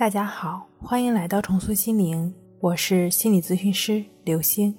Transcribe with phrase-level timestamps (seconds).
[0.00, 4.74] 大家好，欢迎来到重塑心灵，我是心理咨询师刘星。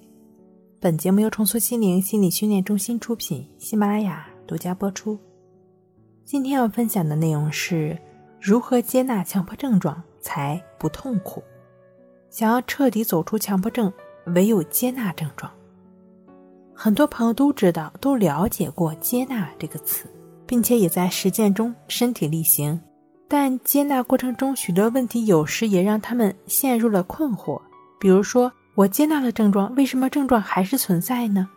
[0.80, 5.16] 本节目由重塑心灵心理训练中心出品，喜马拉雅独家播出。
[6.26, 7.96] 今天要分享的内容是
[8.40, 11.44] 如何接纳强迫症状才不痛苦。
[12.32, 13.94] 想要彻底走出强迫症，
[14.34, 15.52] 唯有接纳症状。
[16.74, 20.08] 很多朋友都知道，都了解过“接纳”这个词，
[20.48, 22.82] 并且也在实践中身体力行。
[23.32, 27.62] 但接纳过程中，许多问题有时也让他们陷入了困惑。
[27.98, 31.48] 比如说，我接纳了症状，为什么症状还是存在呢？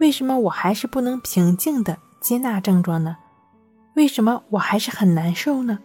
[0.00, 3.16] 为什么我还是不能平静的接纳症状呢？
[3.94, 5.78] 为什么我还是很难受呢？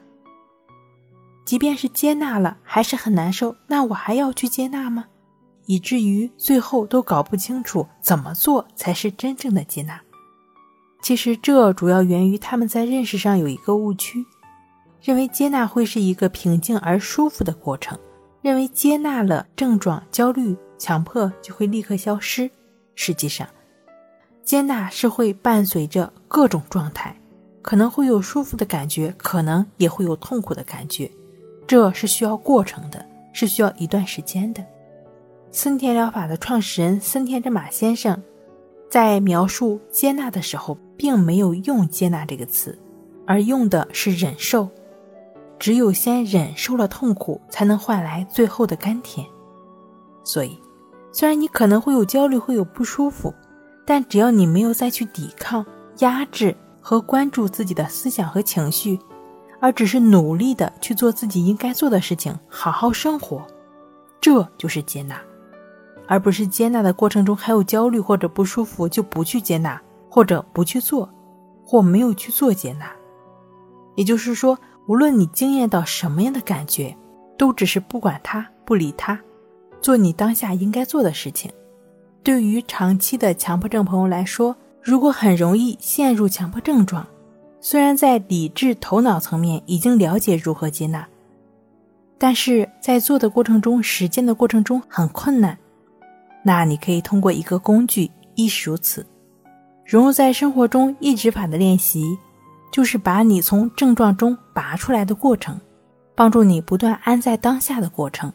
[1.45, 5.05] 即便是接纳了，还是很难受，那我还要去接纳吗？
[5.67, 10.01] 以至于最后都搞不清楚怎么做才是真正的接纳。
[11.01, 14.25] 其实，这主要源于他们在认识上有一个误区。
[15.01, 17.97] 认为接纳会是一个平静而舒服的过程，
[18.41, 22.49] 认为接纳了症状、焦虑、强迫就会立刻消失。
[22.95, 23.47] 实际上，
[24.43, 27.15] 接纳是会伴随着各种状态，
[27.61, 31.09] 可能会有舒服的感觉，可能也会有痛苦的感觉，
[31.65, 34.65] 这是需要过程的，是需要一段时间的。
[35.51, 38.21] 森田疗法的创始人森田真马先生
[38.89, 42.77] 在描述接纳的时候，并没有用“接纳”这个词，
[43.25, 44.69] 而用的是“忍受”。
[45.59, 49.27] 只有先忍受了痛苦，才能换来最后的甘甜。
[50.23, 50.57] 所以，
[51.11, 53.33] 虽然你可能会有焦虑，会有不舒服，
[53.85, 55.65] 但只要你没有再去抵抗、
[55.97, 58.97] 压制和关注自己的思想和情绪，
[59.59, 63.45] 而只是努力的去做自己应该做的事情，好好生活，
[64.21, 65.19] 这就是接纳，
[66.07, 71.09] 而不是接纳的过程中还有焦虑或者不舒服就不去接纳，或者不去做，
[71.65, 72.89] 或没有去做接纳。
[73.95, 74.57] 也就是说。
[74.89, 76.97] 无论你惊艳到什么样的感觉，
[77.37, 79.19] 都只是不管它、不理它，
[79.79, 81.51] 做你当下应该做的事情。
[82.23, 87.05] 对于长期的强迫症朋友来说，如果很容易陷入强迫症状，
[87.61, 91.07] 虽然在理智头脑层面已经了解如何接纳，
[92.17, 95.55] 但是在做的过程中、实践的过程中很困难。
[96.41, 99.05] 那你可以通过一个工具，亦是如此，
[99.85, 102.17] 融入在生活中抑制法的练习。
[102.71, 105.59] 就是把你从症状中拔出来的过程，
[106.15, 108.31] 帮助你不断安在当下的过程。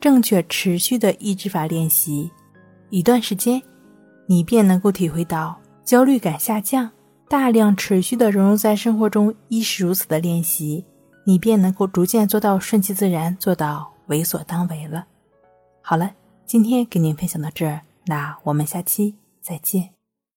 [0.00, 2.30] 正确持续的意志法练习
[2.90, 3.60] 一段时间，
[4.26, 6.90] 你便能够体会到焦虑感下降。
[7.28, 10.84] 大量持续的融入在生活中，亦是如此的练习，
[11.24, 15.04] 你便能够逐渐做到顺其自然，做到为所当为了。
[15.82, 16.12] 好了，
[16.44, 19.95] 今天给您分享到这儿，那我们下期再见。